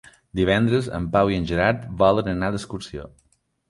[0.39, 3.11] Divendres en Pau i en Gerard volen anar d'excursió.